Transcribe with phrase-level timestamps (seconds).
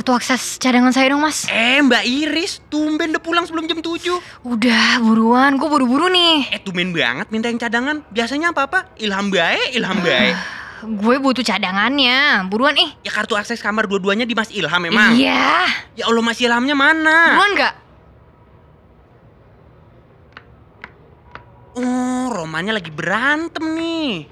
[0.00, 1.44] kartu akses cadangan saya dong mas.
[1.44, 4.16] Eh Mbak Iris, tumben udah pulang sebelum jam 7.
[4.48, 6.48] Udah buruan, gue buru-buru nih.
[6.56, 8.00] Eh tumben banget minta yang cadangan.
[8.08, 8.96] Biasanya apa-apa?
[8.96, 10.32] Ilham bae, ilham bae.
[10.80, 12.88] Gue butuh cadangannya, buruan ih.
[13.04, 15.12] Ya kartu akses kamar dua-duanya di Mas Ilham memang.
[15.12, 17.36] Iya, Ya Allah Mas Ilhamnya mana?
[17.36, 17.74] buruan nggak?
[21.76, 24.24] Oh, Romanya lagi berantem nih.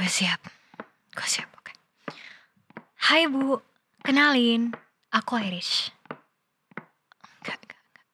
[0.00, 0.40] Gue siap.
[1.12, 1.76] Gue siap, oke.
[3.04, 3.60] Hai Bu,
[4.00, 4.72] kenalin.
[5.12, 5.92] Aku Iris.
[7.44, 8.06] Enggak, enggak, enggak.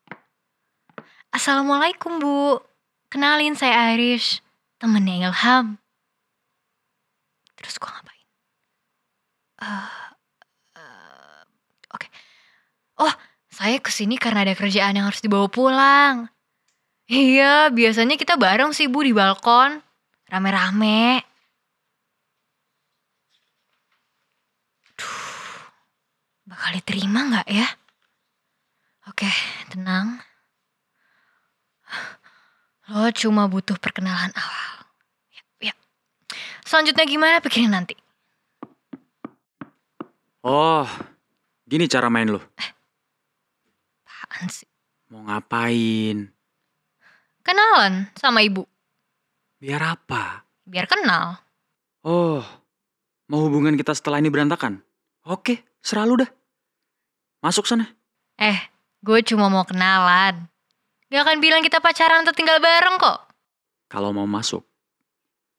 [1.30, 2.58] Assalamualaikum Bu.
[3.06, 4.42] Kenalin saya Iris.
[4.82, 5.78] Temennya Ilham.
[7.54, 8.26] Terus gue ngapain?
[9.62, 9.94] Eh,
[10.82, 11.42] eh,
[11.94, 12.10] Oke.
[12.98, 13.14] Oh,
[13.46, 16.26] saya ke sini karena ada kerjaan yang harus dibawa pulang.
[17.06, 19.78] Iya, biasanya kita bareng sih Bu di balkon.
[20.26, 21.35] Rame-rame.
[26.56, 27.68] Bakal diterima nggak ya?
[29.12, 29.28] Oke,
[29.68, 30.24] tenang.
[32.88, 34.88] Lo cuma butuh perkenalan awal.
[35.36, 35.74] Ya, ya.
[36.64, 37.92] Selanjutnya gimana pikirin nanti.
[40.40, 40.88] Oh,
[41.68, 42.40] gini cara main lo.
[44.08, 44.64] Apaan sih?
[45.12, 46.32] Mau ngapain?
[47.44, 48.64] Kenalan sama ibu.
[49.60, 50.48] Biar apa?
[50.64, 51.36] Biar kenal.
[52.00, 52.40] Oh,
[53.28, 54.80] mau hubungan kita setelah ini berantakan?
[55.28, 56.30] Oke, seralu dah.
[57.46, 57.86] Masuk sana.
[58.42, 58.58] Eh,
[59.06, 60.50] gue cuma mau kenalan.
[61.06, 63.22] Gak akan bilang kita pacaran atau tinggal bareng kok.
[63.86, 64.66] Kalau mau masuk,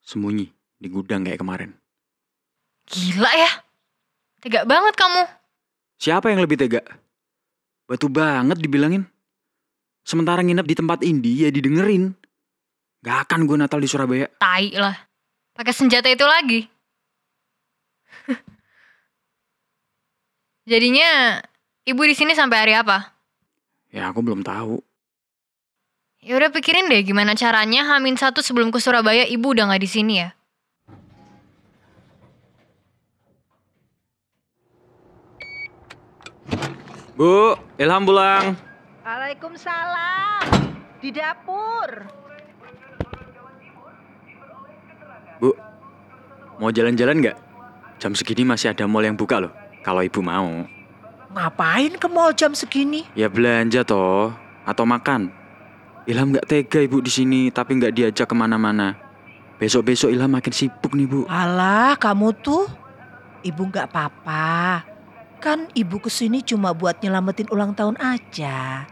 [0.03, 1.71] sembunyi di gudang kayak kemarin.
[2.91, 3.63] Gila ya.
[4.43, 5.31] Tega banget kamu.
[5.95, 6.83] Siapa yang lebih tega?
[7.87, 9.07] Batu banget dibilangin.
[10.03, 12.11] Sementara nginep di tempat indie ya didengerin.
[12.99, 14.27] Gak akan gue Natal di Surabaya.
[14.35, 15.07] Tai lah.
[15.55, 16.67] Pakai senjata itu lagi.
[20.67, 21.39] Jadinya
[21.87, 23.15] ibu di sini sampai hari apa?
[23.95, 24.83] Ya aku belum tahu.
[26.19, 29.89] Ya udah pikirin deh gimana caranya Hamin satu sebelum ke Surabaya ibu udah nggak di
[29.89, 30.29] sini ya.
[37.17, 38.53] Bu, Ilham pulang.
[39.01, 40.45] Waalaikumsalam.
[41.01, 41.89] Di dapur.
[45.41, 45.49] Bu,
[46.61, 47.37] mau jalan-jalan nggak?
[47.97, 49.53] Jam segini masih ada mall yang buka loh.
[49.81, 50.76] Kalau ibu mau.
[51.27, 53.03] Ngapain ke mall jam segini?
[53.11, 54.31] Ya belanja toh,
[54.63, 55.31] atau makan.
[56.07, 58.95] Ilham nggak tega ibu di sini, tapi nggak diajak ke mana-mana.
[59.59, 61.27] Besok-besok Ilham makin sibuk nih bu.
[61.27, 62.69] Alah, kamu tuh.
[63.43, 64.85] Ibu nggak apa-apa.
[65.43, 68.87] Kan ibu ke sini cuma buat nyelamatin ulang tahun aja.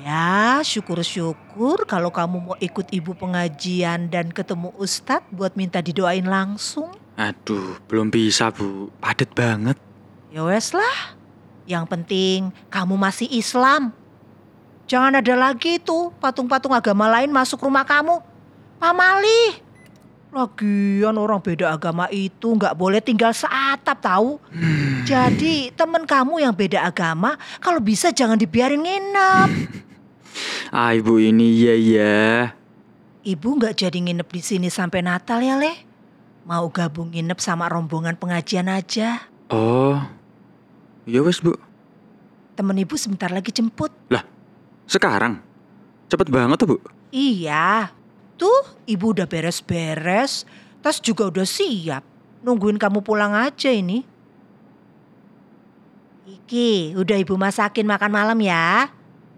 [0.00, 6.96] Ya, syukur-syukur kalau kamu mau ikut ibu pengajian dan ketemu ustadz buat minta didoain langsung.
[7.20, 9.76] Aduh, belum bisa bu, padet banget.
[10.32, 11.19] Ya wes lah.
[11.70, 13.94] Yang penting kamu masih Islam.
[14.90, 18.18] Jangan ada lagi tuh patung-patung agama lain masuk rumah kamu.
[18.82, 19.62] Pamali.
[20.34, 24.42] Lagian orang beda agama itu nggak boleh tinggal seatap tahu.
[25.06, 29.50] Jadi temen kamu yang beda agama kalau bisa jangan dibiarin nginep.
[30.70, 32.30] Ah ibu ini iya ya.
[33.26, 35.74] Ibu nggak jadi nginep di sini sampai Natal ya leh?
[36.46, 39.26] Mau gabung nginep sama rombongan pengajian aja.
[39.50, 39.98] Oh,
[41.08, 41.56] ya wes bu.
[42.56, 43.92] Temen ibu sebentar lagi jemput.
[44.90, 45.38] Sekarang,
[46.10, 46.76] cepet banget tuh bu.
[47.14, 47.94] Iya,
[48.34, 50.42] tuh ibu udah beres-beres,
[50.82, 52.02] tas juga udah siap.
[52.42, 54.02] Nungguin kamu pulang aja ini.
[56.26, 58.90] Iki, udah ibu masakin makan malam ya.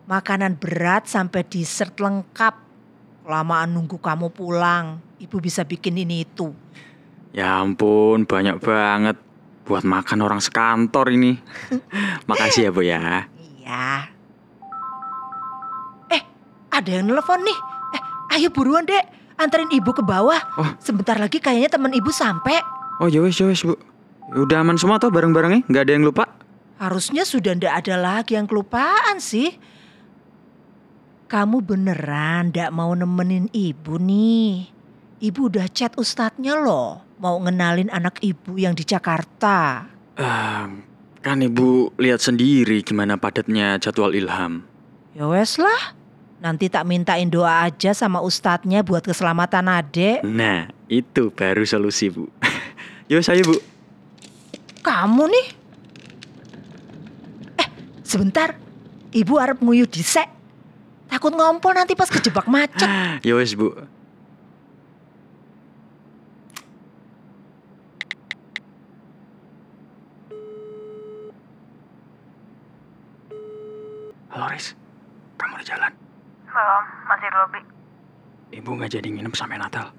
[0.09, 2.57] Makanan berat sampai dessert lengkap.
[3.29, 6.49] Kelamaan nunggu kamu pulang, ibu bisa bikin ini itu.
[7.37, 9.21] Ya ampun, banyak banget.
[9.63, 11.39] Buat makan orang sekantor ini.
[12.29, 13.27] Makasih ya bu ya.
[13.39, 13.87] Iya.
[16.11, 16.23] Eh,
[16.75, 17.59] ada yang nelfon nih.
[17.95, 18.03] Eh,
[18.39, 19.07] ayo buruan dek,
[19.39, 20.41] anterin ibu ke bawah.
[20.59, 20.71] Oh.
[20.83, 22.59] Sebentar lagi kayaknya teman ibu sampai.
[22.99, 23.79] Oh ya wes ya wes bu.
[24.33, 25.69] Udah aman semua tuh barang-barangnya?
[25.69, 26.25] Nggak ada yang lupa?
[26.83, 29.55] Harusnya sudah ndak ada lagi yang kelupaan sih.
[31.31, 34.67] Kamu beneran ndak mau nemenin ibu nih?
[35.23, 37.12] Ibu udah chat ustadznya loh.
[37.23, 39.87] Mau ngenalin anak ibu yang di Jakarta.
[40.19, 40.83] Ehm,
[41.23, 44.67] Kan ibu lihat sendiri gimana padatnya jadwal Ilham.
[45.15, 45.95] Ya wes lah.
[46.43, 50.27] Nanti tak mintain doa aja sama ustadznya buat keselamatan adek.
[50.27, 52.27] Nah, itu baru solusi, Bu.
[53.11, 53.55] Yo, saya, Bu.
[54.83, 55.47] Kamu nih.
[57.63, 57.69] Eh,
[58.03, 58.59] sebentar.
[59.15, 60.27] Ibu arep nguyuh disek.
[61.07, 62.91] Takut ngompol nanti pas kejebak macet.
[63.23, 63.71] Yo wes, Bu.
[74.33, 74.73] Halo, Riz.
[75.37, 75.93] Kamu di jalan?
[76.49, 77.61] Belum, masih di lobby.
[78.63, 79.91] Ibu nggak jadi nginep sampai Natal.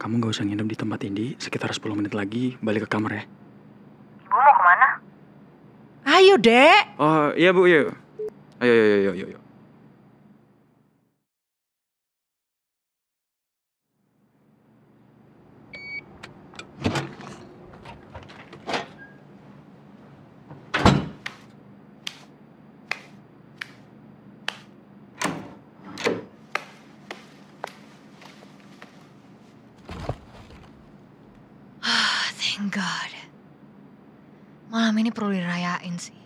[0.00, 1.36] Kamu nggak usah nginep di tempat ini.
[1.36, 3.24] Sekitar 10 menit lagi balik ke kamar ya.
[4.24, 4.88] Ibu mau ke mana?
[6.16, 6.96] Ayo, Dek.
[6.96, 7.92] Oh iya bu, iya.
[8.64, 9.39] Ayo, ayo, ayo, ayo,
[32.60, 33.12] Thank God.
[34.68, 36.19] Malam ini perlu dirayain sih.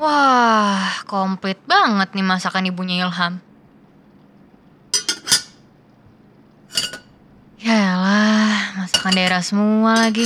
[0.00, 3.36] Wah, komplit banget nih masakan ibunya Ilham.
[7.60, 10.24] Yalah, masakan daerah semua lagi.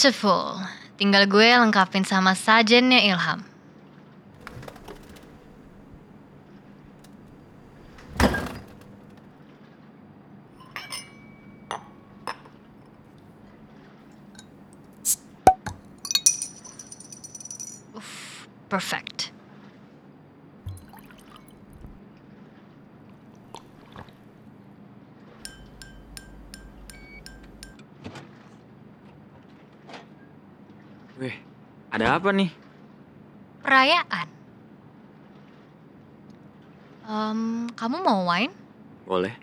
[0.00, 0.56] Beautiful.
[0.96, 3.44] Tinggal gue lengkapin sama sajennya Ilham.
[18.72, 19.19] Perfect.
[32.00, 32.48] Ada apa nih?
[33.60, 34.28] Perayaan.
[37.04, 38.56] Em, kamu mau wine?
[39.04, 39.36] Boleh.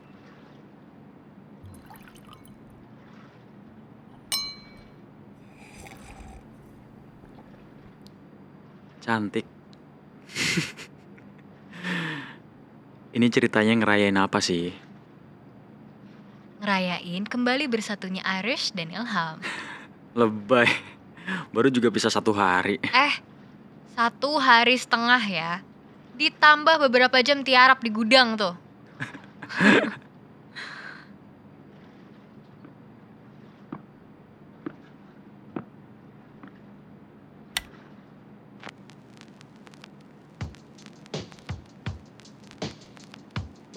[9.06, 9.46] Cantik.
[13.14, 14.74] Ini ceritanya ngerayain apa sih?
[16.58, 19.38] Ngerayain kembali bersatunya Irish dan Ilham.
[20.18, 20.97] Lebay.
[21.52, 22.80] Baru juga bisa satu hari.
[22.80, 23.14] Eh,
[24.00, 25.54] satu hari setengah ya.
[26.16, 28.56] Ditambah beberapa jam tiarap di gudang tuh.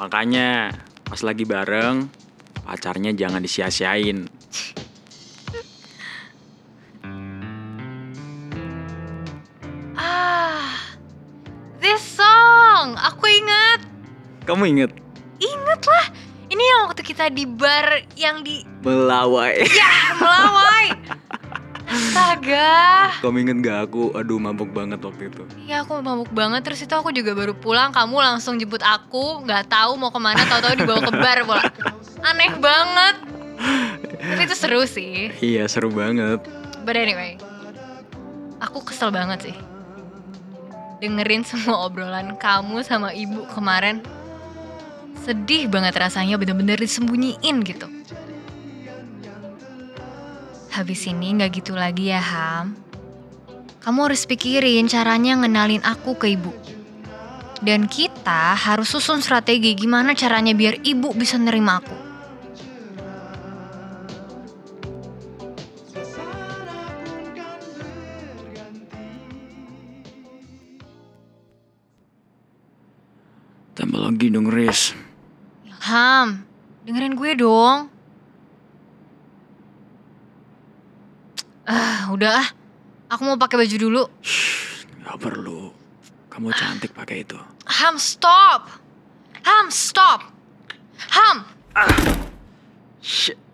[0.00, 0.72] Makanya
[1.04, 2.08] pas lagi bareng,
[2.64, 4.29] pacarnya jangan disia-siain.
[14.60, 14.92] Kamu inget?
[15.40, 16.06] Ingat lah.
[16.52, 19.56] Ini yang waktu kita di bar yang di Melawai.
[19.72, 20.86] ya melawai.
[21.88, 23.08] Astaga.
[23.24, 24.12] Kamu inget gak aku?
[24.12, 25.48] Aduh mabuk banget waktu itu.
[25.64, 29.72] Iya aku mabuk banget terus itu aku juga baru pulang kamu langsung jemput aku nggak
[29.72, 31.64] tahu mau ke mana tahu-tahu dibawa ke bar pula
[32.20, 33.16] aneh banget
[34.12, 36.44] tapi itu seru sih Iya seru banget.
[36.84, 37.40] but anyway
[38.60, 39.56] aku kesel banget sih
[41.00, 44.04] dengerin semua obrolan kamu sama ibu kemarin
[45.20, 47.88] sedih banget rasanya bener-bener disembunyiin gitu
[50.70, 52.90] habis ini nggak gitu lagi ya Ham
[53.80, 56.52] kamu harus pikirin caranya ngenalin aku ke ibu.
[57.64, 61.96] Dan kita harus susun strategi gimana caranya biar ibu bisa nerima aku.
[73.76, 75.09] Tambah lagi dong Riz.
[75.90, 76.46] Ham,
[76.86, 77.90] dengerin gue dong.
[81.66, 82.48] Ah, udah ah.
[83.10, 84.02] Aku mau pakai baju dulu.
[84.22, 85.74] Shh, gak perlu.
[86.30, 87.34] Kamu cantik pakai itu.
[87.66, 88.70] Ham, stop.
[89.42, 90.30] Ham, stop.
[91.10, 91.42] Ham,
[93.02, 93.49] Shit.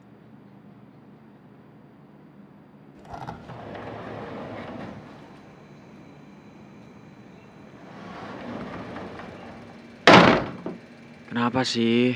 [11.27, 12.15] Kenapa sih?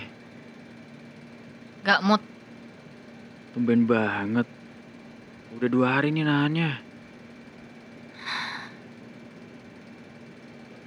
[1.81, 2.23] gak mood.
[3.51, 4.47] Tumben banget.
[5.57, 6.79] Udah dua hari nih nahannya.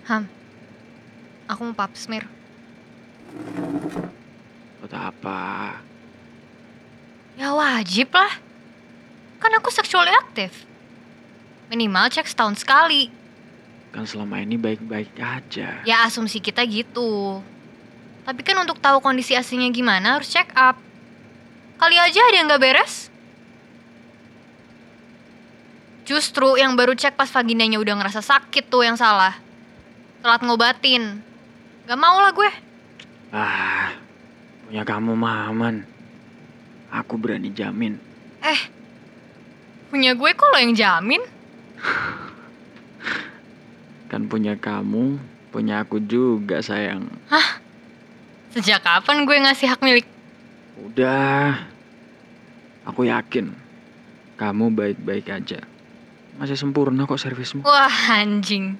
[0.07, 0.27] Ham,
[1.47, 2.27] aku mau pap smear.
[4.79, 5.79] Buat apa?
[7.39, 8.31] Ya wajib lah.
[9.39, 10.67] Kan aku sexually aktif.
[11.71, 13.09] Minimal cek setahun sekali.
[13.91, 15.83] Kan selama ini baik-baik aja.
[15.83, 17.41] Ya asumsi kita gitu.
[18.23, 20.79] Tapi kan untuk tahu kondisi aslinya gimana harus check up.
[21.75, 23.11] Kali aja ada yang gak beres.
[26.07, 29.35] Justru yang baru cek pas vaginanya udah ngerasa sakit tuh yang salah.
[30.23, 31.19] Telat ngobatin.
[31.83, 32.51] Gak mau lah gue.
[33.35, 33.91] Ah,
[34.67, 35.75] punya kamu mah aman.
[36.91, 37.99] Aku berani jamin.
[38.39, 38.61] Eh,
[39.91, 41.23] punya gue kok lo yang jamin?
[44.11, 45.19] Kan punya kamu,
[45.51, 47.07] punya aku juga sayang.
[48.53, 50.05] Sejak kapan gue ngasih hak milik?
[50.77, 51.65] Udah,
[52.85, 53.49] aku yakin
[54.37, 55.65] kamu baik-baik aja.
[56.37, 57.65] Masih sempurna kok servismu.
[57.65, 58.77] Wah anjing.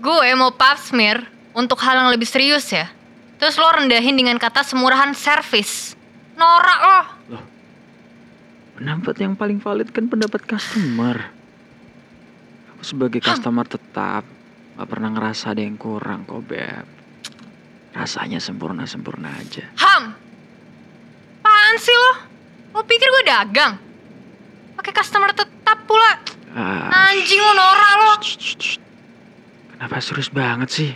[0.00, 2.88] Gue mau pap smear untuk hal yang lebih serius ya.
[3.36, 5.92] Terus lo rendahin dengan kata semurahan servis.
[6.40, 7.02] Norak lo.
[8.76, 11.32] Pendapat yang paling valid kan pendapat customer.
[12.76, 14.24] Aku sebagai customer tetap
[14.76, 16.95] gak pernah ngerasa ada yang kurang kok, Beb.
[17.96, 19.64] Rasanya sempurna-sempurna aja.
[19.80, 20.12] Ham.
[21.40, 22.12] Apaan sih lo?
[22.76, 23.80] Lo pikir gue dagang?
[24.76, 26.20] Pakai customer tetap pula.
[26.52, 28.14] Ah, Anjing lo norak lo.
[29.72, 30.92] Kenapa serius banget sih?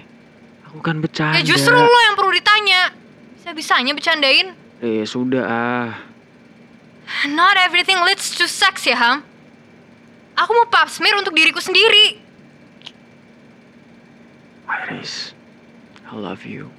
[0.68, 1.40] Aku kan bercanda.
[1.40, 2.92] Ya justru lo yang perlu ditanya.
[3.40, 4.52] Bisa-bisanya bercandain.
[4.84, 5.90] Eh, sudah ah.
[7.32, 9.24] Not everything leads to sex ya, Ham.
[10.36, 12.20] Aku mau pap smear untuk diriku sendiri.
[14.70, 15.34] Iris,
[16.06, 16.70] I love you.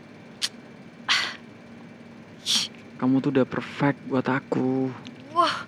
[3.02, 4.94] Kamu tuh udah perfect buat aku.
[5.34, 5.66] Wah.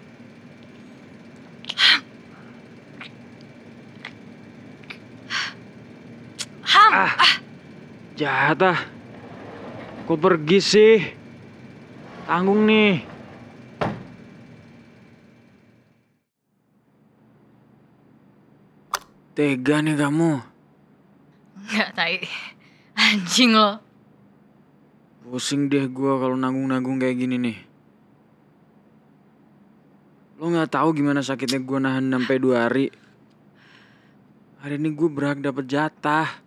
[6.62, 7.42] Ham, Ah,
[8.14, 8.80] jahat ah.
[10.06, 11.02] Kok pergi sih?
[12.30, 13.02] Tanggung nih.
[19.34, 20.38] Tega nih kamu.
[21.66, 22.30] nggak tai.
[22.94, 23.93] Anjing lo.
[25.24, 27.58] Pusing deh gua kalau nanggung-nanggung kayak gini nih.
[30.38, 32.92] Lo nggak tahu gimana sakitnya gua nahan sampai dua hari.
[34.64, 36.40] Hari ini gue berhak dapet jatah.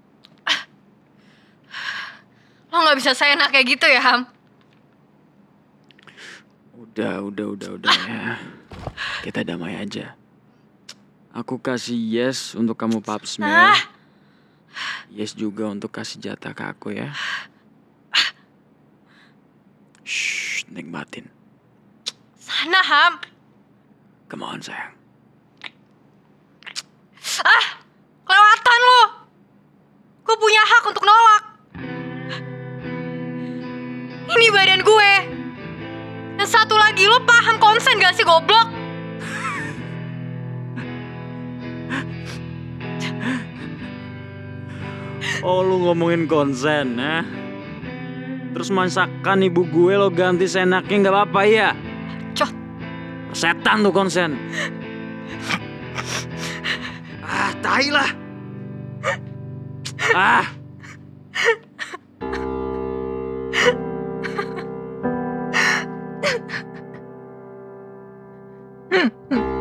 [2.72, 4.24] Lo nggak bisa seenak kayak gitu ya, Ham.
[6.72, 8.40] Udah, udah, udah, udah ya.
[9.20, 10.16] Kita damai aja.
[11.36, 13.76] Aku kasih yes untuk kamu pap smear.
[13.76, 13.80] Ah.
[15.12, 17.12] Yes juga untuk kasih jatah ke aku ya.
[20.66, 21.30] Nikmatin.
[22.38, 23.22] Sana, Ham.
[24.26, 24.94] Come on sayang.
[27.46, 27.66] Ah,
[28.26, 29.02] kelewatan lo.
[30.26, 31.42] Gue punya hak untuk nolak.
[34.26, 35.12] Ini badan gue.
[36.36, 38.68] Dan satu lagi, lo paham konsen gak sih, goblok?
[45.46, 47.22] Oh lu ngomongin konsen ya?
[48.66, 51.70] harus masakan ibu gue lo ganti senaknya nggak apa-apa ya?
[52.34, 52.50] Cot.
[53.30, 54.34] Setan tuh konsen.
[57.22, 58.10] ah, tai lah.
[60.18, 60.50] Ah.
[69.30, 69.46] Hmm.